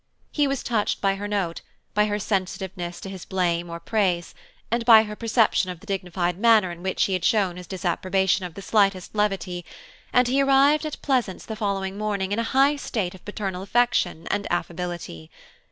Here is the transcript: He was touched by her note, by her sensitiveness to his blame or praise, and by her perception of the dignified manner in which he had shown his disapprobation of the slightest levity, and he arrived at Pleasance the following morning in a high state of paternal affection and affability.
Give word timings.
He 0.31 0.47
was 0.47 0.63
touched 0.63 0.99
by 0.99 1.13
her 1.13 1.27
note, 1.27 1.61
by 1.93 2.05
her 2.05 2.17
sensitiveness 2.17 2.99
to 3.01 3.07
his 3.11 3.23
blame 3.23 3.69
or 3.69 3.79
praise, 3.79 4.33
and 4.71 4.83
by 4.83 5.03
her 5.03 5.15
perception 5.15 5.69
of 5.69 5.79
the 5.79 5.85
dignified 5.85 6.39
manner 6.39 6.71
in 6.71 6.81
which 6.81 7.03
he 7.03 7.13
had 7.13 7.23
shown 7.23 7.55
his 7.55 7.67
disapprobation 7.67 8.43
of 8.43 8.55
the 8.55 8.63
slightest 8.63 9.13
levity, 9.13 9.63
and 10.11 10.27
he 10.27 10.41
arrived 10.41 10.87
at 10.87 11.03
Pleasance 11.03 11.45
the 11.45 11.55
following 11.55 11.99
morning 11.99 12.31
in 12.31 12.39
a 12.39 12.43
high 12.57 12.77
state 12.77 13.13
of 13.13 13.23
paternal 13.25 13.61
affection 13.61 14.25
and 14.31 14.47
affability. 14.51 15.29